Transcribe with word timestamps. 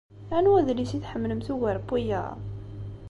Anwa 0.37 0.55
adlis 0.59 0.91
i 0.93 0.99
tḥemmlemt 0.99 1.47
ugar 1.53 1.77
n 1.79 1.83
wiyaḍ? 1.91 2.37